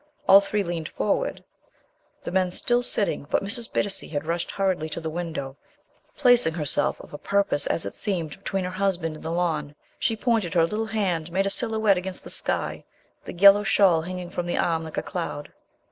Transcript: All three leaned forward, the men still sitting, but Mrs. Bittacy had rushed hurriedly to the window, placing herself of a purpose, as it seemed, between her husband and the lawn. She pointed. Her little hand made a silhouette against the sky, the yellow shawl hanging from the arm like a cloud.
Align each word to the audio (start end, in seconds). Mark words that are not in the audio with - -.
All 0.27 0.41
three 0.41 0.63
leaned 0.63 0.89
forward, 0.89 1.43
the 2.23 2.31
men 2.31 2.49
still 2.49 2.81
sitting, 2.81 3.27
but 3.29 3.43
Mrs. 3.43 3.71
Bittacy 3.71 4.09
had 4.09 4.25
rushed 4.25 4.49
hurriedly 4.49 4.89
to 4.89 4.99
the 4.99 5.11
window, 5.11 5.57
placing 6.17 6.55
herself 6.55 6.99
of 7.01 7.13
a 7.13 7.19
purpose, 7.19 7.67
as 7.67 7.85
it 7.85 7.93
seemed, 7.93 8.31
between 8.31 8.63
her 8.63 8.71
husband 8.71 9.17
and 9.17 9.23
the 9.23 9.29
lawn. 9.29 9.75
She 9.99 10.15
pointed. 10.15 10.55
Her 10.55 10.65
little 10.65 10.87
hand 10.87 11.31
made 11.31 11.45
a 11.45 11.51
silhouette 11.51 11.97
against 11.97 12.23
the 12.23 12.31
sky, 12.31 12.83
the 13.25 13.33
yellow 13.33 13.61
shawl 13.61 14.01
hanging 14.01 14.31
from 14.31 14.47
the 14.47 14.57
arm 14.57 14.83
like 14.83 14.97
a 14.97 15.03
cloud. 15.03 15.53